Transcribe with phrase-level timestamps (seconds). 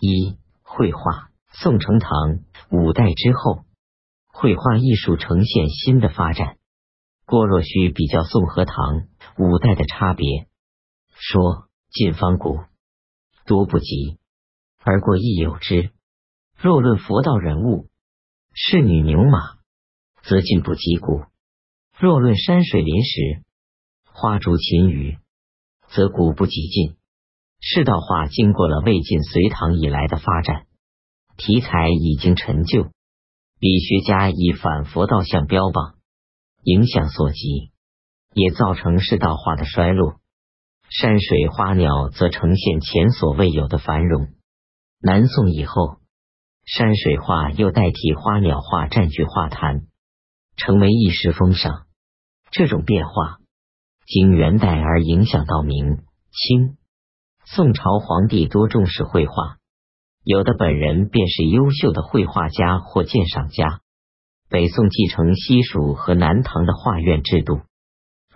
[0.00, 1.28] 一、绘画。
[1.50, 2.10] 宋成唐
[2.70, 3.64] 五代之后，
[4.28, 6.58] 绘画艺术呈现新的发展。
[7.24, 9.08] 郭若虚比较宋和唐
[9.38, 10.46] 五代的差别，
[11.14, 12.60] 说：晋方古
[13.44, 14.18] 多不及，
[14.84, 15.90] 而过亦有之。
[16.58, 17.88] 若论佛道人物、
[18.52, 19.56] 仕女牛马，
[20.22, 21.24] 则晋不及古；
[21.98, 23.42] 若论山水林石、
[24.04, 25.18] 花竹禽鱼，
[25.88, 26.97] 则古不及晋。
[27.60, 30.66] 世道画经过了魏晋隋唐以来的发展。
[31.36, 32.90] 题材已经陈旧，
[33.60, 35.94] 理学家以反佛道相标榜，
[36.62, 37.70] 影响所及，
[38.32, 40.16] 也造成世道化的衰落。
[40.88, 44.28] 山水花鸟则呈现前所未有的繁荣。
[45.00, 45.98] 南宋以后，
[46.64, 49.82] 山水画又代替花鸟画占据画坛，
[50.56, 51.86] 成为一时风尚。
[52.50, 53.38] 这种变化
[54.06, 55.98] 经元代而影响到明、
[56.32, 56.77] 清、
[57.50, 59.56] 宋朝皇帝多重视绘画。
[60.22, 63.80] 有的本人便是优秀的绘画家或鉴赏家。
[64.50, 67.62] 北宋继承西蜀和南唐的画院制度，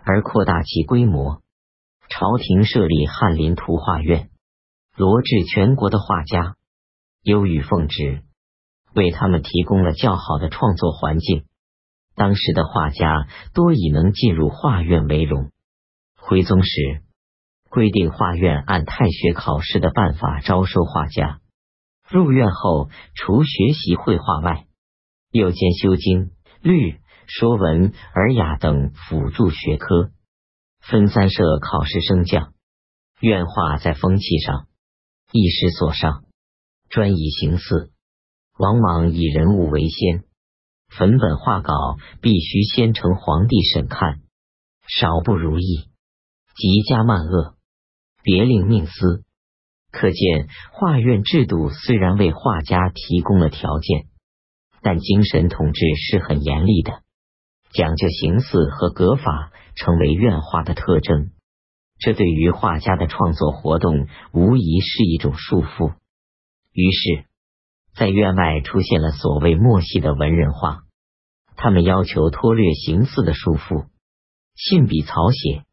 [0.03, 1.43] 而扩大其规模。
[2.09, 4.31] 朝廷设立翰林图画院，
[4.97, 6.57] 罗致全国的画家，
[7.23, 8.23] 优予奉旨，
[8.95, 11.45] 为他们提供了较好的创作环境。
[12.15, 15.51] 当时的画家多以能进入画院为荣。
[16.17, 17.03] 徽宗时
[17.73, 21.41] 规定，画院按太学考试的办法招收画家。
[22.07, 24.67] 入院后，除学习绘画外，
[25.31, 30.11] 又兼修经、律、说文、尔雅等辅助学科，
[30.83, 32.53] 分三社考试升降。
[33.21, 34.67] 院画在风气上
[35.33, 36.25] 一时所上，
[36.91, 37.91] 专以形似，
[38.59, 40.25] 往往以人物为先。
[40.91, 41.73] 粉本画稿
[42.21, 44.21] 必须先呈皇帝审看，
[44.87, 45.89] 少不如意，
[46.55, 47.55] 极加慢恶，
[48.23, 49.25] 别令命司。
[49.91, 54.07] 可见，画院制度虽然为画家提供了条件，
[54.81, 57.03] 但精神统治是很严厉的，
[57.73, 61.31] 讲究形似和格法，成为院画的特征。
[61.99, 65.95] 这对于画家的创作活动无疑是一种束缚。
[66.73, 67.27] 于是，
[67.95, 70.85] 在院外出现了所谓墨系的文人画，
[71.55, 73.87] 他们要求脱略形似的束缚，
[74.57, 75.65] 信笔草写，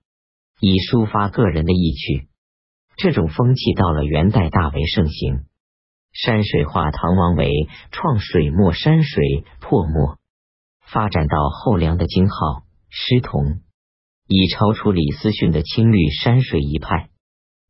[0.59, 2.28] 以抒发个人的意趣。
[2.99, 5.45] 这种风气到了元代大为盛行。
[6.11, 7.49] 山水画，唐王维
[7.91, 10.17] 创水墨山水破墨，
[10.85, 12.35] 发展到后梁的金浩、
[12.89, 13.61] 师同，
[14.27, 17.09] 已超出李思训的青绿山水一派，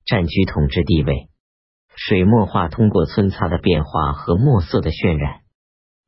[0.03, 1.29] 占据统治地位。
[1.95, 5.41] 水墨画通过皴擦的变化和墨色的渲染，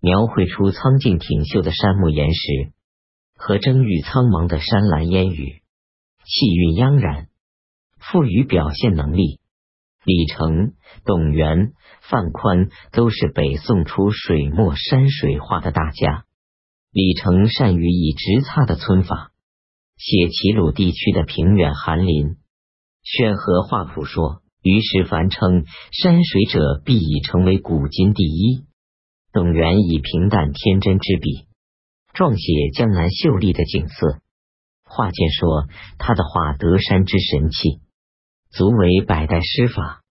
[0.01, 2.71] 描绘出苍劲挺秀的山木岩石
[3.35, 5.61] 和蒸郁苍茫的山岚烟雨，
[6.23, 7.27] 气韵盎然。
[8.01, 9.39] 富于表现能力，
[10.03, 10.73] 李成、
[11.05, 16.25] 董源、范宽都是北宋初水墨山水画的大家。
[16.91, 19.31] 李成善于以直擦的皴法
[19.95, 22.37] 写齐鲁地区的平原寒林。
[23.03, 28.65] 宣和画谱说：“于是凡称山水者，必已成为古今第一。”
[29.31, 31.45] 董源以平淡天真之笔
[32.13, 34.19] 状写江南秀丽的景色。
[34.83, 35.67] 画见说
[35.97, 37.79] 他的画得山之神气。
[38.51, 40.03] 足为百代师法，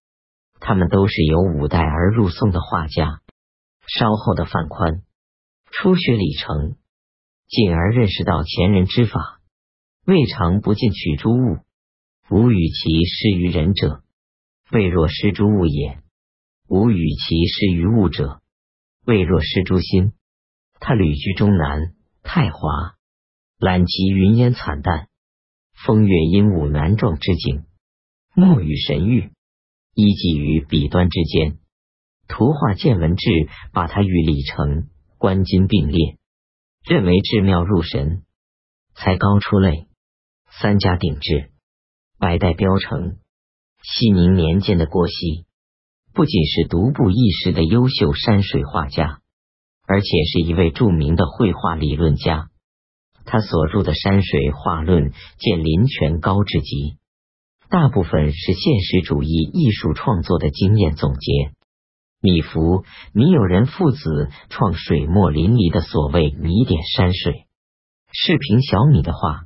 [0.59, 3.21] 他们都是由五代而入宋的画家。
[3.85, 5.03] 稍后的范宽
[5.69, 6.75] 初学李成，
[7.47, 9.41] 进而认识到前人之法，
[10.05, 11.59] 未尝不进取诸物，
[12.31, 14.01] 吾与其失于人者，
[14.71, 16.01] 未若失诸物也；
[16.67, 18.41] 吾与其失于物者，
[19.05, 20.13] 未若失诸心。
[20.79, 21.93] 他旅居中南、
[22.23, 22.95] 太华，
[23.59, 25.09] 览其云烟惨淡，
[25.85, 27.65] 风月阴雾难状之景。
[28.33, 29.31] 墨与神域，
[29.93, 31.57] 依寄于笔端之间。
[32.29, 33.29] 图画见文志
[33.73, 34.87] 把他与李成、
[35.17, 36.17] 关金并列，
[36.85, 38.23] 认为至妙入神，
[38.95, 39.87] 才高出类。
[40.49, 41.51] 三家鼎制，
[42.19, 43.17] 百代标成。
[43.83, 45.45] 熙宁年间的郭熙，
[46.13, 49.19] 不仅是独步一时的优秀山水画家，
[49.85, 52.49] 而且是一位著名的绘画理论家。
[53.25, 57.00] 他所著的《山水画论》见林泉高至极。
[57.71, 61.53] 大部分是现实主义艺术创作的经验总结。
[62.19, 62.83] 米芾、
[63.13, 67.47] 米友仁父子创水墨淋漓的所谓米点山水，
[68.11, 69.45] 视频小米的画，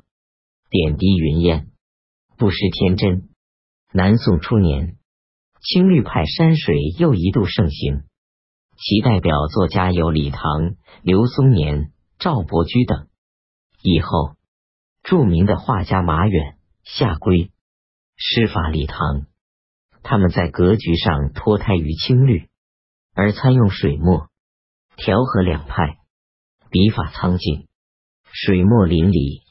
[0.70, 1.68] 点滴云烟，
[2.36, 3.28] 不失天真。
[3.92, 4.96] 南宋初年，
[5.62, 8.02] 青绿派山水又一度盛行，
[8.76, 13.06] 其代表作家有李唐、刘松年、赵伯驹等。
[13.82, 14.34] 以后，
[15.04, 17.52] 著名的画家马远、夏圭。
[18.18, 19.26] 师法礼堂，
[20.02, 22.48] 他们在格局上脱胎于青绿，
[23.14, 24.30] 而参用水墨
[24.96, 25.98] 调和两派，
[26.70, 27.68] 笔法苍劲，
[28.32, 29.42] 水墨淋漓，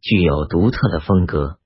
[0.00, 1.58] 具有独特的风格。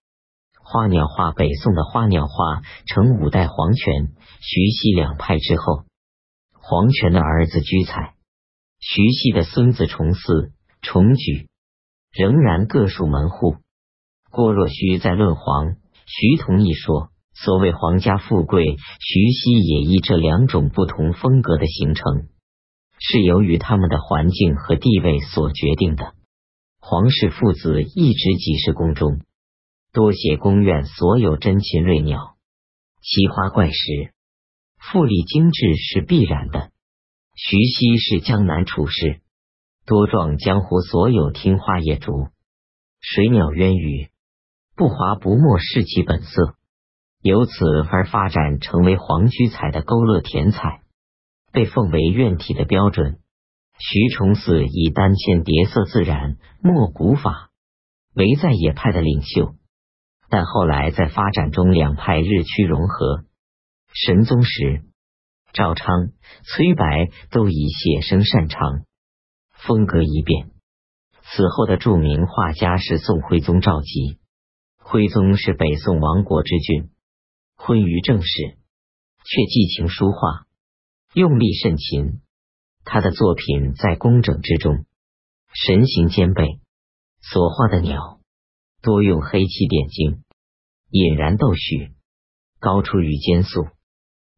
[0.63, 5.85] 花鸟画，北宋的花鸟画成五代黄权、徐熙两派之后，
[6.55, 8.15] 黄权的儿子居才，
[8.79, 11.51] 徐熙的孙子重嗣、重举，
[12.13, 13.57] 仍然各属门户。
[14.31, 15.77] 郭若虚在论黄，
[16.13, 17.11] 徐同意说。
[17.33, 22.29] 所谓皇家富贵，徐熙也依这两种不同风格的形成，
[22.99, 26.13] 是由于他们的环境和地位所决定的。
[26.81, 29.21] 皇室父子一直几世宫中，
[29.93, 32.37] 多写宫苑所有珍禽瑞鸟、
[33.01, 34.13] 奇花怪石，
[34.77, 36.73] 富丽精致是必然的。
[37.37, 39.21] 徐熙是江南处士，
[39.87, 42.27] 多状江湖所有听花野竹、
[43.01, 44.10] 水鸟渊鱼，
[44.81, 46.55] 不华不墨是其本色。
[47.21, 47.53] 由此
[47.91, 50.81] 而发展成为黄居彩的勾勒填彩，
[51.53, 53.19] 被奉为院体的标准。
[53.79, 57.51] 徐崇嗣以丹铅叠色自然墨古法
[58.15, 59.53] 为在野派的领袖，
[60.31, 63.25] 但后来在发展中两派日趋融合。
[63.93, 64.85] 神宗时，
[65.53, 66.09] 赵昌、
[66.43, 68.87] 崔白都以写生擅长，
[69.59, 70.53] 风格一变。
[71.23, 74.20] 此后的著名画家是宋徽宗赵佶。
[74.91, 76.91] 徽宗是北宋亡国之君。
[77.55, 78.59] 昏于政事，
[79.23, 80.49] 却寄情书画，
[81.15, 82.21] 用力甚勤。
[82.85, 84.87] 他的作品在工整之中，
[85.53, 86.59] 神形兼备。
[87.21, 88.19] 所画的鸟
[88.83, 90.25] 多用黑漆点睛，
[90.91, 91.95] 引然逗许，
[92.59, 93.69] 高出于间素，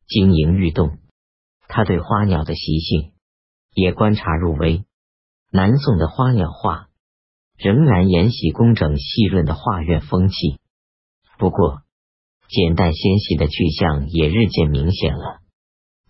[0.07, 0.99] 晶莹欲动。
[1.67, 3.15] 他对花鸟的习性
[3.73, 4.85] 也观察入微。
[5.51, 6.91] 南宋的花鸟画
[7.63, 10.59] 仍然沿袭工整细润的画院风气，
[11.39, 11.83] 不过。
[12.49, 15.41] 简淡纤细的去向也日渐明显了。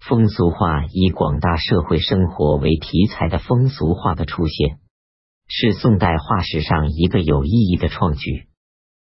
[0.00, 4.80] 风俗画以广大社会生活为题材的风俗画的出现，
[5.46, 8.48] 是宋代画史上一个有意义的创举。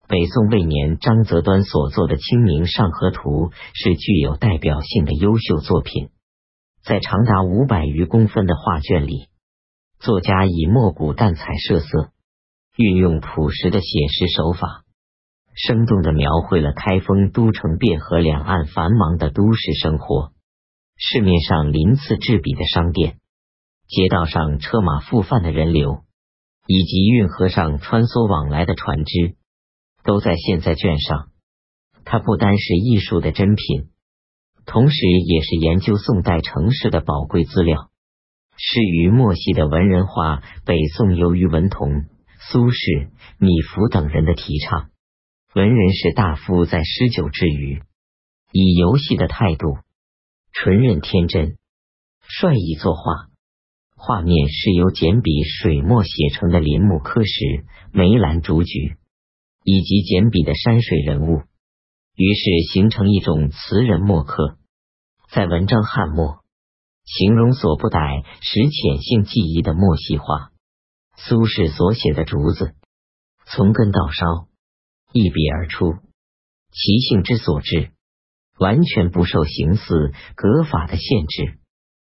[0.08, 6.08] 北宋末年张择端所作的《清明上河图》是具有代表性的优秀作品。
[6.82, 9.28] 在长达五百余公分的画卷里，
[10.00, 12.10] 作家以墨骨淡彩设色，
[12.78, 14.84] 运用朴实的写实手法。
[15.52, 20.30] 生动的描绘了开封都城汴河两岸繁忙的都市生活，
[20.96, 23.18] 市面上鳞次栉比的商店，
[23.88, 26.04] 街道上车马复贩的人流，
[26.68, 29.34] 以及运河上穿梭往来的船只，
[30.04, 31.30] 都在现在卷上。
[32.04, 33.90] 它不单是艺术的珍品，
[34.66, 34.96] 同时
[35.26, 37.90] 也是研究宋代城市的宝贵资料。
[38.56, 42.04] 是于末系的文人画，北宋由于文同、
[42.40, 44.90] 苏轼、米芾等人的提倡。
[45.54, 47.82] 文人士大夫在诗酒之余，
[48.52, 49.78] 以游戏的态度，
[50.52, 51.56] 纯任天真，
[52.20, 53.28] 率意作画。
[53.96, 58.96] 画面是由简笔水墨写成的林木柯石、梅兰竹菊，
[59.64, 61.42] 以及简笔的山水人物，
[62.14, 64.58] 于是形成一种词人墨客，
[65.32, 66.44] 在文章汉墨，
[67.04, 70.52] 形容所不逮使浅性记忆的墨细画。
[71.20, 72.74] 苏轼所写的竹子，
[73.44, 74.46] 从根到梢。
[75.12, 75.94] 一笔而出，
[76.70, 77.90] 其性之所至，
[78.58, 81.58] 完全不受形似格法的限制，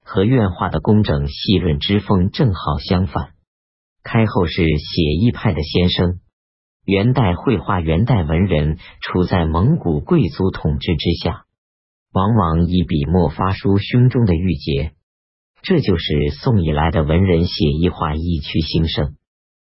[0.03, 3.35] 和院画的工整细润之风正好相反。
[4.03, 6.19] 开后是写意派的先生，
[6.85, 11.45] 元代绘画，元代文人处在蒙古贵族统治之下，
[12.13, 14.95] 往往以笔墨发抒胸中的郁结，
[15.63, 19.17] 这就是宋以来的文人写意画意趣兴盛。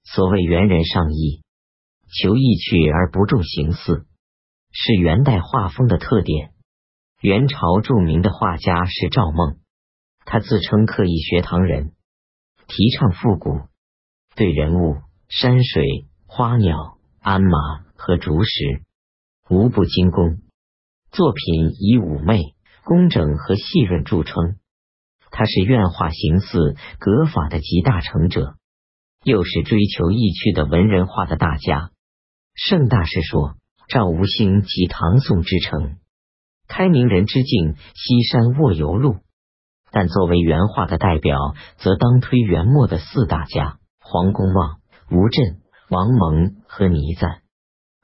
[0.04, 1.42] 所谓元人上意。
[2.14, 4.06] 求意趣而不重形似，
[4.72, 6.52] 是元代画风的特点。
[7.22, 9.60] 元朝著名的画家是赵孟，
[10.26, 11.94] 他自称刻意学唐人，
[12.68, 13.62] 提倡复古，
[14.36, 14.98] 对人物、
[15.30, 15.86] 山水、
[16.26, 18.84] 花鸟、鞍马和竹石
[19.50, 20.42] 无不精工，
[21.12, 22.42] 作品以妩媚、
[22.84, 24.58] 工整和细润著称。
[25.32, 28.56] 他是院画形似格法的集大成者，
[29.24, 31.90] 又是追求意趣的文人画的大家。
[32.54, 33.56] 盛大师说
[33.88, 35.96] ：“赵无兴即唐宋之成，
[36.68, 39.16] 开明人之境，西山卧游路。
[39.90, 41.38] 但作为原画的代表，
[41.78, 47.42] 则当推元末的四大家：黄公望、吴镇、王蒙和倪瓒。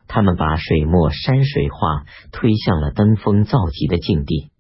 [0.08, 4.52] 他们把水墨山水画推向了登峰造极的境地。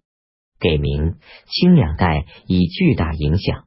[0.60, 1.16] 给明
[1.48, 3.66] 清两代以巨大影响。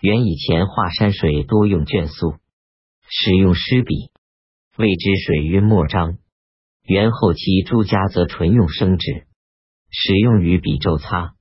[0.00, 2.34] 元以前画山水多用卷素，
[3.08, 4.10] 使用湿笔。”
[4.76, 6.18] 谓之水晕墨章。
[6.82, 9.26] 元后期朱家则纯用生纸，
[9.90, 11.34] 使用于笔皱擦，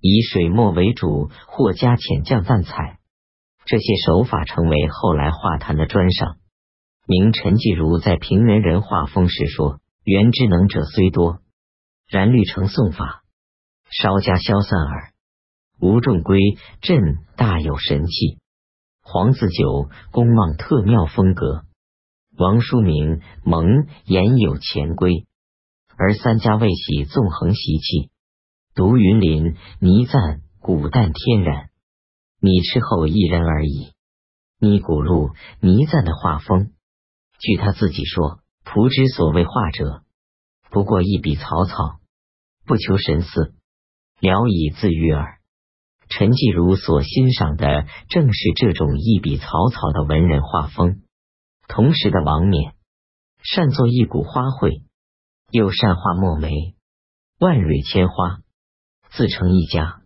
[0.00, 2.98] 以水墨为主，或加浅绛淡彩。
[3.64, 6.36] 这些手法成为后来画坛的专赏。
[7.08, 11.40] 明陈继儒在平原人画风时说：“元之能者虽多，
[12.08, 13.24] 然律成宋法，
[13.90, 15.12] 稍加消散耳。”
[15.78, 16.38] 吴仲圭
[16.80, 18.38] 朕大有神气，
[19.02, 21.64] 黄自久公望特妙风格，
[22.38, 25.26] 王叔明蒙言有前规，
[25.98, 28.10] 而三家未喜纵横习气，
[28.74, 31.68] 独云林倪赞古淡天然。
[32.40, 33.92] 你之后一人而已。
[34.58, 36.72] 倪古路、倪赞的画风，
[37.38, 40.02] 据他自己说，仆之所谓画者，
[40.70, 42.00] 不过一笔草草，
[42.64, 43.54] 不求神似，
[44.20, 45.38] 聊以自娱耳。
[46.08, 51.02] 陈继儒所欣赏的正是这种一笔草草的文人画风。
[51.68, 52.74] 同时的王冕，
[53.42, 54.82] 善作一股花卉，
[55.50, 56.50] 又善画墨梅、
[57.40, 58.38] 万蕊千花，
[59.10, 60.02] 自成一家。